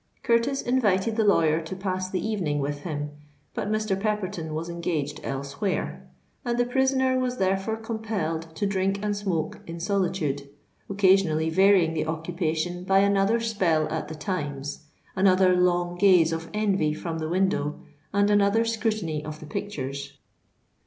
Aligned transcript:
Curtis 0.23 0.63
invited 0.63 1.15
the 1.15 1.23
lawyer 1.23 1.61
to 1.61 1.75
pass 1.75 2.09
the 2.09 2.27
evening 2.27 2.57
with 2.57 2.79
him: 2.79 3.11
but 3.53 3.69
Mr. 3.71 3.95
Pepperton 3.95 4.55
was 4.55 4.67
engaged 4.67 5.19
elsewhere; 5.23 6.09
and 6.43 6.57
the 6.57 6.65
prisoner 6.65 7.19
was 7.19 7.37
therefore 7.37 7.77
compelled 7.77 8.47
to 8.55 8.65
drink 8.65 8.97
and 9.03 9.15
smoke 9.15 9.59
in 9.67 9.79
solitude, 9.79 10.49
occasionally 10.89 11.51
varying 11.51 11.93
the 11.93 12.07
occupation 12.07 12.83
by 12.83 12.97
another 12.97 13.39
spell 13.39 13.87
at 13.89 14.07
the 14.07 14.15
Times—another 14.15 15.55
long 15.55 15.99
gaze 15.99 16.31
of 16.33 16.49
envy 16.51 16.95
from 16.95 17.19
the 17.19 17.29
window—and 17.29 18.31
another 18.31 18.65
scrutiny 18.65 19.23
of 19.23 19.39
the 19.39 19.45
pictures. 19.45 20.17